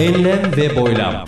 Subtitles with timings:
[0.00, 1.24] Enlem ve boylam.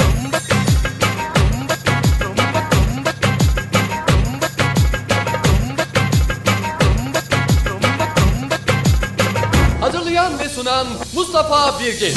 [9.81, 12.15] Hazırlayan ve sunan Mustafa Birgin.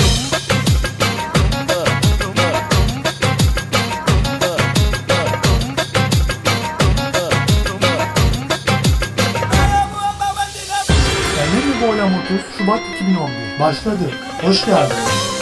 [11.41, 14.11] Enlem ve Boylam 30 Şubat 2011 başladı.
[14.41, 15.34] Hoş geldiniz.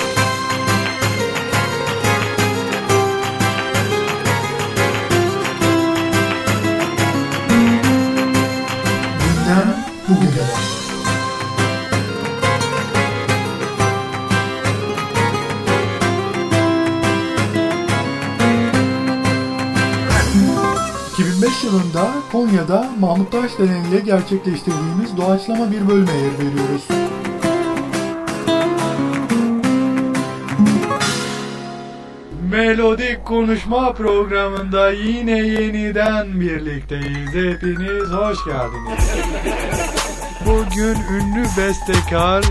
[9.44, 9.76] Gündem
[10.08, 10.30] bugüne.
[21.18, 27.03] ...2005 yılında Konya'da Mahmut Taşdelen ile gerçekleştirdiğimiz doğaçlama bir bölüme yer veriyoruz.
[32.54, 37.30] Melodik Konuşma programında yine yeniden birlikteyiz.
[37.30, 39.04] Hepiniz hoş geldiniz.
[40.46, 42.44] Bugün ünlü bestekar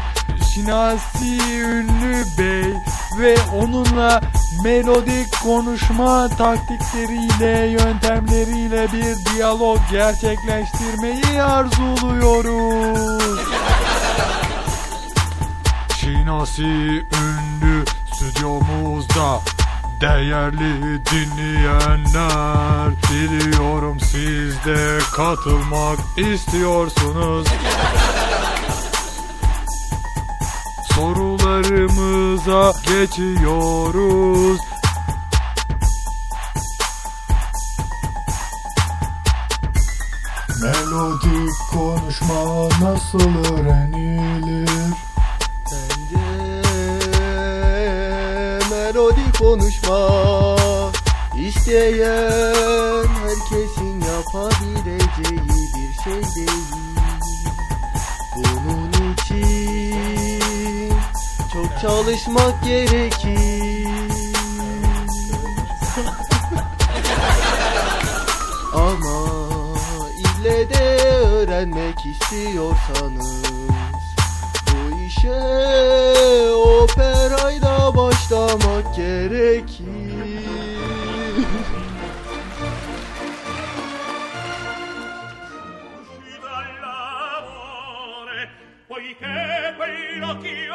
[0.54, 2.74] Şinasi Ünlü Bey
[3.20, 4.20] ve onunla
[4.64, 13.40] melodik konuşma taktikleriyle, yöntemleriyle bir diyalog gerçekleştirmeyi arzuluyoruz.
[16.00, 19.40] Şinasi ünlü stüdyomuzda
[20.02, 27.46] Değerli dinleyenler Biliyorum siz de katılmak istiyorsunuz
[30.94, 34.60] Sorularımıza geçiyoruz
[40.62, 44.81] Melodik konuşma nasıl öğrenilir?
[49.42, 50.16] Konuşma
[51.36, 55.40] isteyen herkesin yapabileceği
[55.74, 56.64] bir şey değil.
[58.36, 60.94] Bunun için
[61.52, 63.88] çok çalışmak gerekir.
[68.74, 69.26] Ama
[70.18, 73.42] ille de öğrenmek istiyorsanız
[74.66, 75.40] bu işe
[76.52, 77.94] operayla
[78.32, 79.86] Yaşamak gerekir.
[88.88, 90.71] Poiché quell'occhio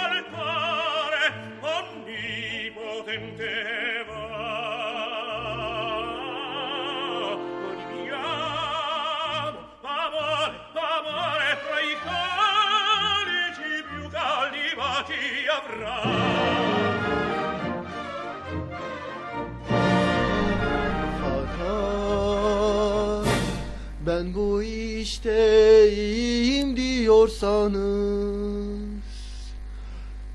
[24.18, 27.78] ben bu işte iyiyim diyorsanız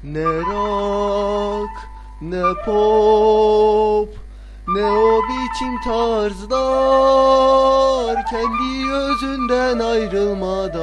[0.05, 1.71] Ne rock,
[2.23, 4.09] ne pop,
[4.69, 6.63] ne o biçim tarzlar
[8.31, 10.83] Kendi özünden ayrılmadan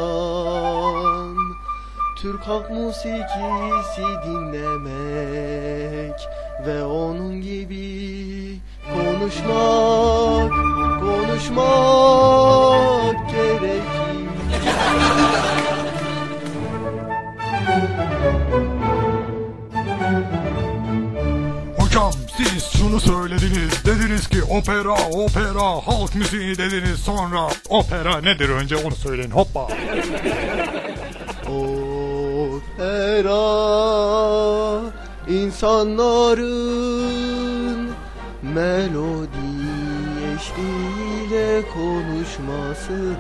[2.22, 6.20] Türk halk musikisi dinlemek
[6.66, 8.60] Ve onun gibi
[8.94, 10.52] konuşmak,
[11.00, 12.10] konuşmak
[13.32, 14.10] gerekir
[21.78, 23.86] Hocam siz şunu söylediniz.
[23.86, 27.00] Dediniz ki opera, opera, halk müziği dediniz.
[27.00, 29.32] Sonra opera nedir önce onu söyleyin.
[29.32, 29.68] Hoppa.
[32.70, 33.30] Opera
[35.30, 37.20] insanların
[38.42, 39.50] melodi
[40.36, 43.20] eşliğiyle konuşmasıdır.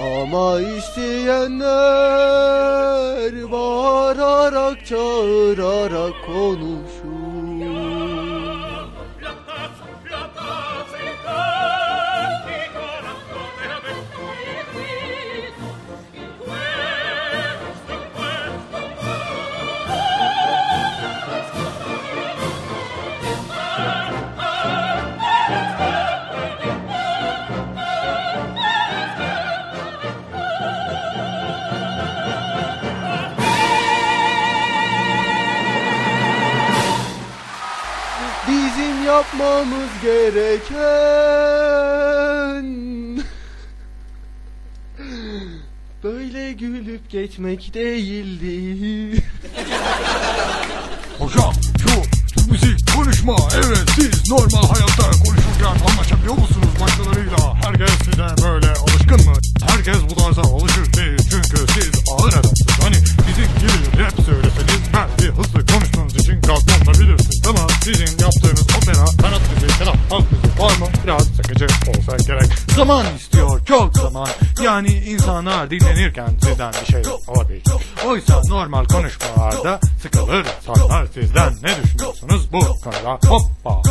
[0.00, 1.70] Ama isteyenler
[3.52, 6.89] bağırarak çağırarak konuşur.
[39.40, 40.70] Yapmamız gereken
[46.04, 49.22] Böyle gülüp geçmek değildi
[51.18, 51.90] Hocam şu
[52.50, 57.54] müzik konuşma evet siz normal hayatta konuşurken anlaşabiliyor musunuz başkalarıyla?
[57.64, 59.36] Herkes size böyle alışkın mı?
[59.68, 60.19] Herkes bu
[70.18, 70.86] müziği var mı?
[71.04, 72.52] Biraz sıkıcı olsa gerek.
[72.76, 74.28] Zaman istiyor çok zaman.
[74.62, 77.62] Yani insanlar dinlenirken sizden bir şey alabilir.
[78.06, 83.18] Oysa normal konuşmalarda sıkılır insanlar sizden ne düşünüyorsunuz bu konuda?
[83.28, 83.82] Hoppa.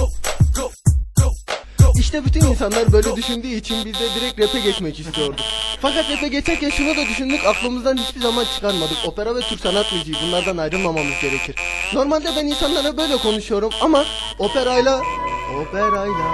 [2.00, 5.40] İşte bütün insanlar böyle düşündüğü için biz de direkt rap'e geçmek istiyorduk.
[5.81, 8.98] Fakat rap'e geçerken şunu da düşündük aklımızdan hiçbir zaman çıkarmadık.
[9.07, 11.56] Opera ve Türk sanat müziği bunlardan ayrılmamamız gerekir.
[11.94, 14.06] Normalde ben insanlara böyle konuşuyorum ama
[14.40, 15.01] operayla,
[15.62, 16.31] operayla,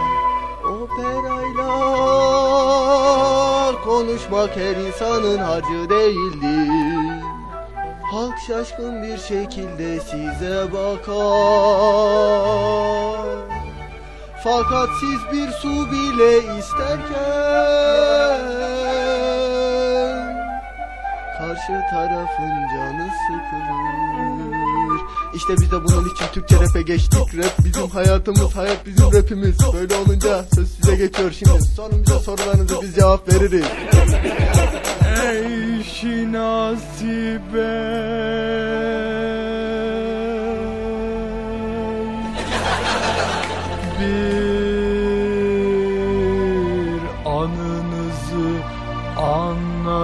[0.83, 1.71] operayla
[3.83, 7.23] konuşmak her insanın harcı değildir.
[8.11, 11.15] Halk şaşkın bir şekilde size bakar.
[14.45, 17.15] Fakat siz bir su bile isterken
[21.37, 25.01] Karşı tarafın canı sıkılır.
[25.35, 27.37] İşte biz de bunun için Türkçe rap'e geçtik.
[27.37, 29.57] Rap bizim hayatımız, hayat bizim rapimiz.
[29.73, 31.61] Böyle olunca söz size geçiyor şimdi.
[31.75, 33.65] Sonumuza sorularınızı biz cevap veririz.
[35.25, 35.65] Ey
[37.13, 37.43] bir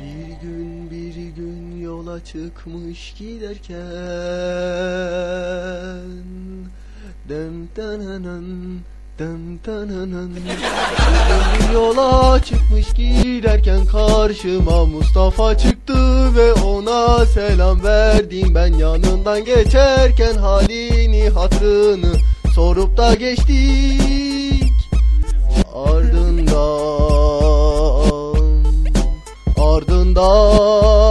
[0.00, 3.86] Bir gün bir gün yola çıkmış giderken
[7.28, 8.44] Tananan
[10.36, 15.94] Bir gün bir yola çıkmış giderken karşıma Mustafa çıktı
[16.36, 18.54] ve ona selam verdim.
[18.54, 22.12] Ben yanından geçerken halini hatrını
[22.54, 24.72] sorup da geçtik.
[25.74, 26.56] Ardından
[29.56, 31.05] Ardından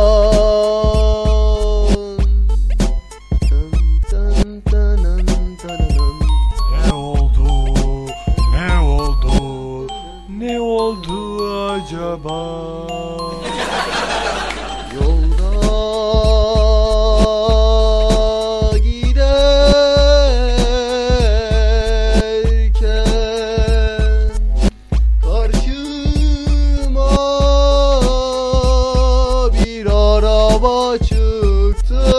[30.66, 32.14] araba çıktı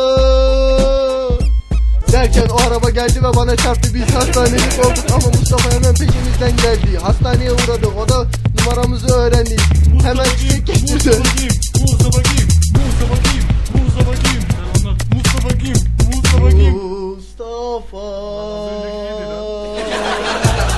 [2.13, 6.99] Derken o araba geldi ve bana çarptı Biz hastanelik olduk ama Mustafa hemen peşimizden geldi
[7.03, 8.27] Hastaneye uğradık o da
[8.59, 9.57] numaramızı öğrendi
[10.03, 11.49] Hemen çiçek getirdi
[11.81, 12.49] Mustafa kim?
[12.75, 13.43] Mustafa kim?
[13.83, 14.41] Mustafa kim?
[14.51, 15.03] Sen anlat.
[15.15, 15.75] Mustafa kim?
[16.15, 16.77] Mustafa kim?
[16.77, 18.07] Mustafa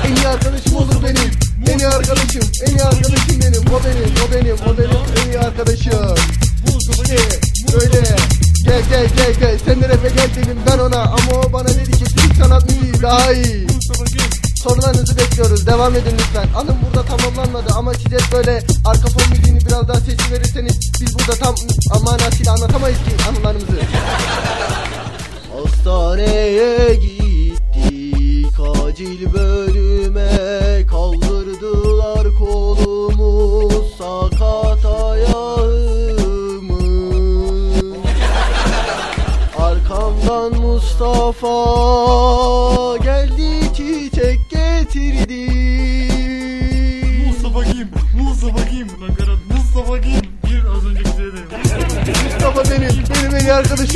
[0.07, 1.31] En iyi arkadaşım olur benim
[1.73, 5.39] En iyi arkadaşım En iyi arkadaşım benim O benim O benim O benim En iyi
[5.39, 6.48] arkadaşım
[8.91, 12.05] Gel gel gel Sen de rap'e gel dedim ben ona Ama o bana dedi ki
[12.05, 13.67] Türk sanat müziği daha iyi?
[14.63, 15.67] Sorularınızı bekliyoruz.
[15.67, 16.49] Devam edin lütfen.
[16.57, 21.19] Anım burada tamamlanmadı ama siz hep böyle arka fon müziğini biraz daha sesli verirseniz biz
[21.19, 21.55] burada tam
[22.05, 23.73] manasıyla anlatamayız ki anılarımızı.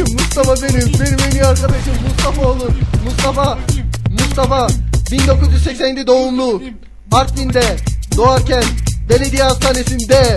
[0.03, 0.93] Arkadaşım Mustafa benim.
[1.01, 2.71] Benim en iyi arkadaşım Mustafa olur.
[3.05, 3.59] Mustafa.
[4.11, 4.67] Mustafa.
[5.13, 6.63] 1987 doğumlu.
[7.13, 7.77] Artvin'de
[8.17, 8.65] doğarken
[9.09, 10.37] belediye hastanesinde.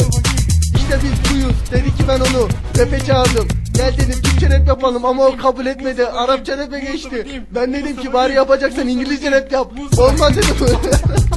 [0.75, 1.55] İşte biz buyuz.
[1.71, 3.47] Dedi ki ben onu rap'e çağırdım.
[3.73, 6.05] Gel dedim Türkçe rap yapalım ama o kabul etmedi.
[6.05, 7.43] Arapça rap'e geçti.
[7.55, 9.71] Ben dedim ki bari yapacaksan İngilizce rap yap.
[9.97, 10.55] Olmaz dedim.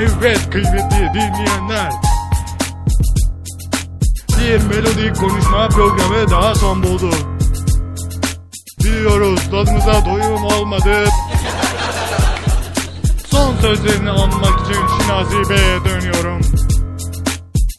[0.00, 1.92] Evet kıymetli dinleyenler.
[4.38, 7.10] Bir melodik konuşma programı daha son buldu.
[8.80, 11.04] Biliyoruz tadımıza doyum olmadı.
[13.26, 16.40] Son sözlerini anmak için Şinasi Bey'e dönüyorum.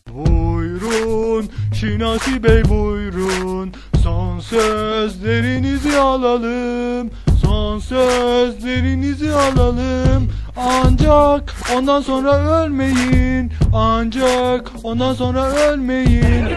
[0.10, 1.50] Buyurun
[1.80, 3.74] Şinasi Bey buyurun
[4.04, 7.10] Son sözlerinizi alalım
[7.42, 13.54] Son sözlerinizi alalım Ancak ondan sonra ölmeyin.
[13.74, 16.48] Ancak ondan sonra ölmeyin.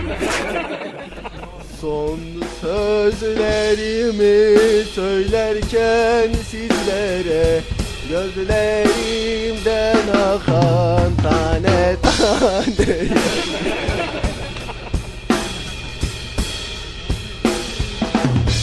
[1.80, 2.18] Son
[2.61, 7.61] sözlerimi söylerken sizlere
[8.12, 13.09] Gözlerimden akan tane tane.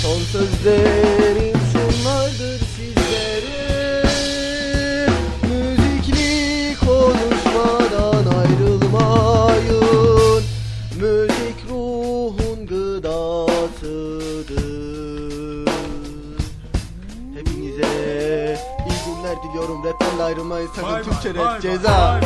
[0.01, 1.59] Son sözlerim
[20.20, 22.20] de ayrılmayın sakın Türkçe rap ceza.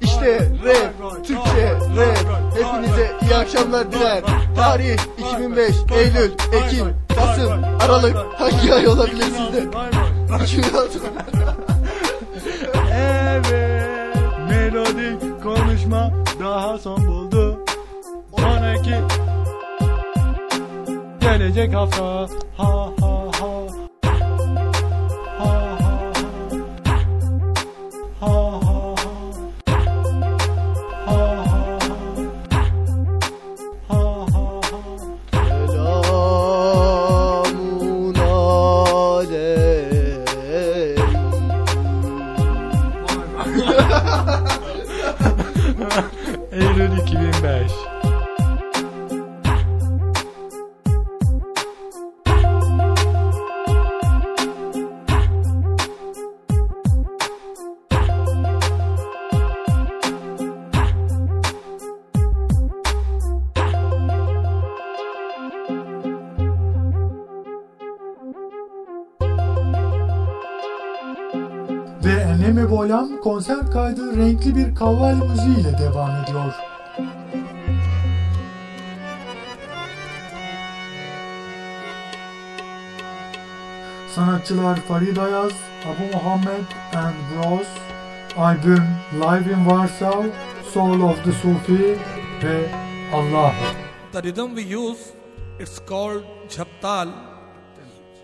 [0.00, 2.18] İşte rap, Türkçe rap
[2.54, 4.22] Hepinize iyi akşamlar diler.
[4.56, 8.16] Tarih 2005, Eylül, Ekim, Kasım, Aralık.
[8.36, 9.64] Hangi ay olabilir sizde?
[10.44, 10.98] 2006
[12.94, 13.46] Evet
[14.48, 17.64] melodik konuşma daha son buldu.
[18.36, 18.94] Sonraki
[21.20, 22.28] gelecek hafta.
[22.56, 23.61] Ha ha ha ha
[72.92, 76.52] Boylam konser kaydı renkli bir kavval müziği ile devam ediyor.
[84.14, 85.52] Sanatçılar Farid Ayaz,
[85.84, 87.68] Abu Muhammed and Bros,
[88.36, 88.84] albüm
[89.14, 90.30] Live in Warsaw,
[90.72, 91.98] Soul of the Sufi
[92.44, 92.70] ve
[93.14, 93.54] Allah.
[94.12, 95.00] The rhythm we use,
[95.60, 97.08] it's called Jhaptal.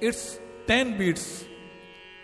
[0.00, 1.48] It's 10 beats.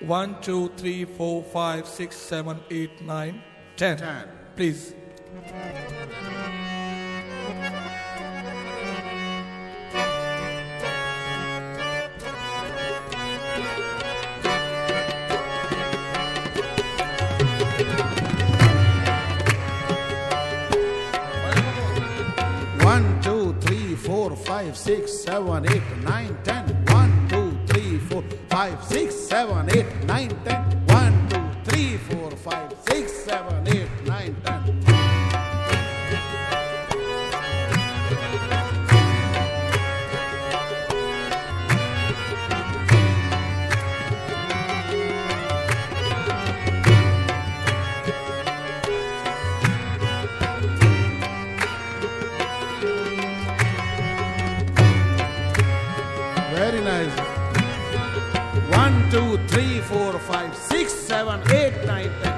[0.01, 3.43] 1, 2, 3, 4, 5, 6, 7, 8, 9,
[3.77, 4.29] 10.
[4.57, 4.95] Please.
[22.81, 26.65] One, two, three, four, five, six, seven, eight, nine, ten.
[26.87, 28.23] One, two, three, four,
[28.55, 30.87] 5, 6, 7, 8, 9, 10.
[30.87, 33.54] 1, 2, 3, 4, 5, 6, 7,
[59.11, 62.34] Two, three, four, five, six, seven, eight, nine, ten.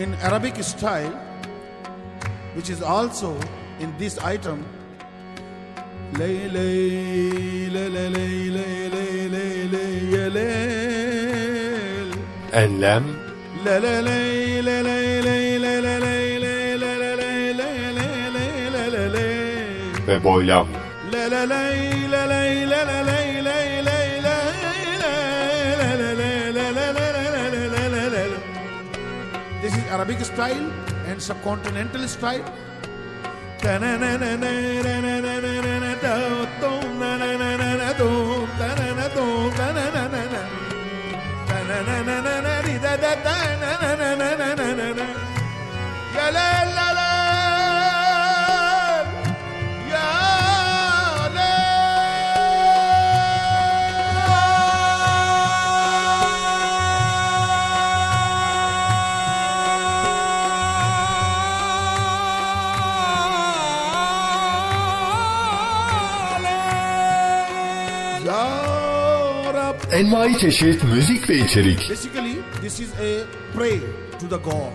[0.00, 1.12] İn Arabic style,
[2.54, 3.38] which is also
[3.80, 4.64] in this item.
[6.14, 8.00] Lay, lay, lay,
[29.90, 30.70] Arabic style
[31.08, 32.44] and subcontinental style.
[70.00, 71.90] envai çeşit müzik ve içerik.
[71.90, 73.80] Basically this is a pray
[74.20, 74.72] to the God.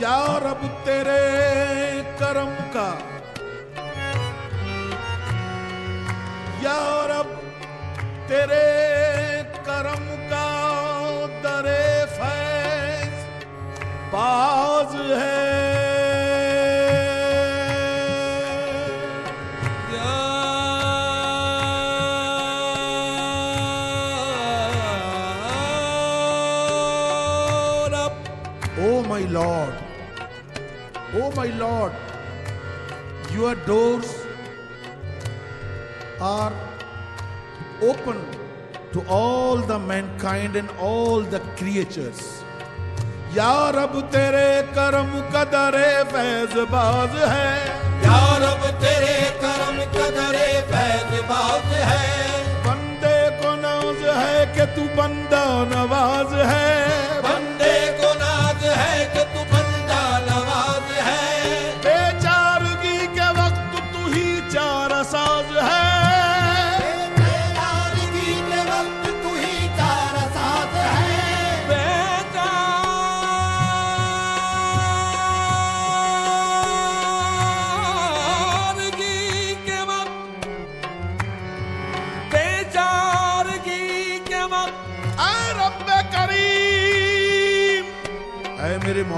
[0.00, 2.98] Ya Rab tere karam ka
[6.64, 7.26] Ya Rab
[8.28, 10.48] tere karam ka
[11.44, 13.18] dare faiz
[14.12, 15.69] baz hai
[29.29, 29.73] Lord,
[31.13, 31.93] oh my Lord,
[33.31, 34.25] your doors
[36.19, 36.51] are
[37.83, 38.17] open
[38.93, 42.43] to all the mankind and all the creatures.
[43.35, 47.55] या रब तेरे करम कदरे फैज बाज है
[48.05, 52.07] या रब तेरे करम कदरे फैज बाज है
[52.67, 55.43] बंदे को नाज है कि तू बंदा
[55.75, 57.08] नवाज है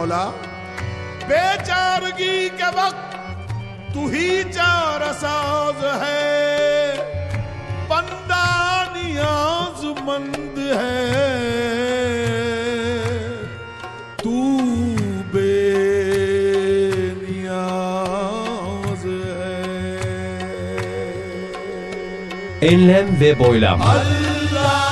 [0.03, 0.25] मौला
[1.31, 3.13] बेचारगी के वक्त
[3.95, 6.97] तू ही चार साज है
[7.91, 8.47] बंदा
[8.95, 10.99] नियाजमंद है
[14.25, 14.35] तू
[15.35, 16.65] बेनियाज
[19.35, 19.61] है
[22.73, 23.81] Enlem ve boylam.
[23.93, 24.92] Allahu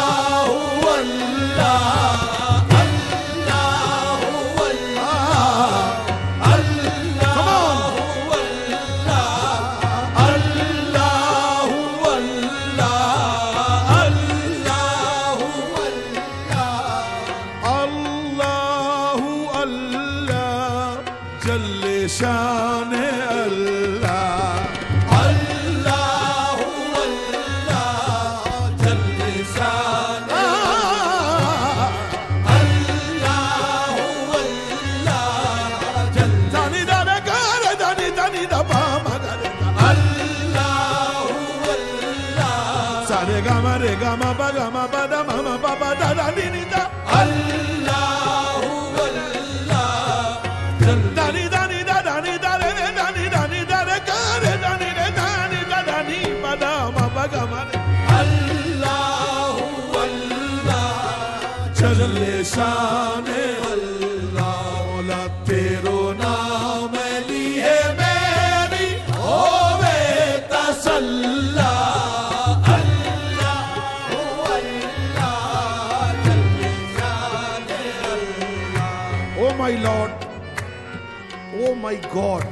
[81.90, 82.44] my God,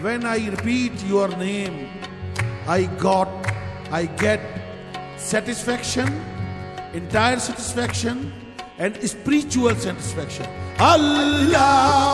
[0.00, 1.88] when I repeat your name,
[2.66, 3.28] I got,
[3.92, 4.40] I get
[5.16, 6.08] satisfaction,
[6.92, 8.32] entire satisfaction,
[8.78, 10.46] and spiritual satisfaction.
[10.80, 12.05] Allahu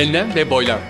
[0.00, 0.80] Enlem ve boylam.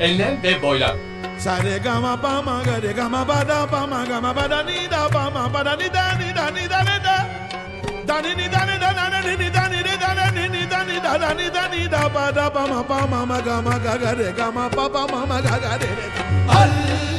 [0.00, 0.96] Enlem ve boylam.
[1.38, 4.20] Sa re ga ma pa ma ga re ga ma ba da pa ma ga
[4.20, 6.80] ma ba da ni da ba ma ba da ni da ni da ni da
[6.88, 7.16] ni da.
[8.08, 10.44] Da ni ni da ni da na ni ni da ni ni da na ni
[10.54, 13.20] ni da ni da da ni da ni da ba da ba ma pa ma
[13.30, 15.90] ma ga ma ga ga re ga ma pa pa ma ma ga ga re
[15.98, 17.11] re.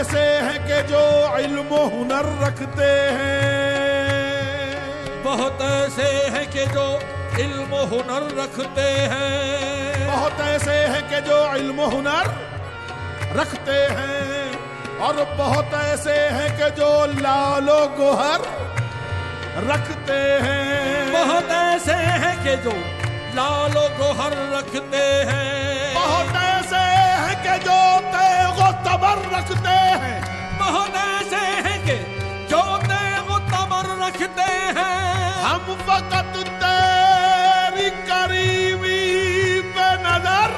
[0.00, 3.64] ऐसे हैं कि जो इल्म हुनर रखते हैं।
[5.24, 6.86] बहुत ऐसे हैं कि जो
[7.38, 12.26] इल्म हुनर रखते हैं। बहुत ऐसे हैं कि जो इल्म हुनर
[13.40, 18.40] रखते हैं। और बहुत ऐसे हैं कि जो लालो गोहर
[19.70, 22.72] रखते हैं। बहुत ऐसे हैं कि जो
[23.36, 26.84] लालो गोहर रखते हैं। बहुत ऐसे
[27.22, 28.09] हैं कि जो
[29.10, 30.18] तबर रखते हैं।
[30.58, 31.96] बहुत ऐसे हैं कि
[32.50, 32.60] जो
[33.28, 39.00] वो तबर रखते हैं। हम वक़्त तेरी करीबी
[39.74, 40.50] पे नज़र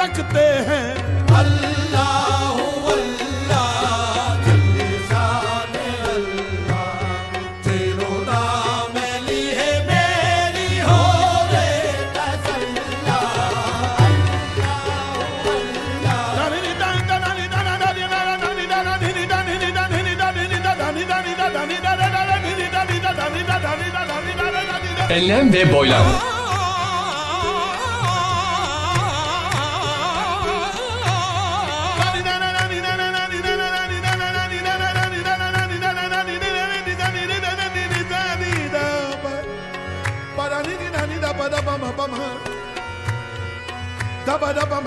[0.00, 0.86] रखते हैं।
[1.38, 2.75] अल्लाह
[25.16, 26.06] Enlem ve boylam.
[44.26, 44.80] Daba daba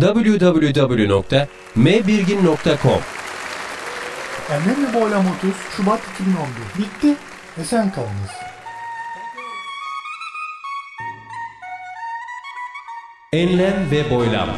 [0.00, 3.00] www.mbirgin.com
[4.50, 7.14] Enlem ve Boylam 30 Şubat 2011 Bitti.
[7.60, 8.30] Esen kalınız.
[13.32, 14.48] Enlem ve boylam.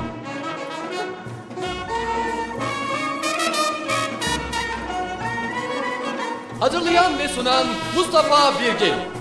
[6.60, 9.19] Hazırlayan ve sunan Mustafa Birgin.